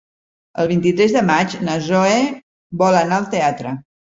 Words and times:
El 0.63 0.69
vint-i-tres 0.71 1.13
de 1.17 1.21
maig 1.27 1.53
na 1.69 1.77
Zoè 1.91 2.17
vol 2.85 3.01
anar 3.05 3.21
al 3.21 3.33
teatre. 3.37 3.77